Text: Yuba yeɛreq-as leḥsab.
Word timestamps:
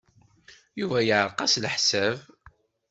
Yuba 0.79 0.97
yeɛreq-as 1.07 1.53
leḥsab. 1.63 2.17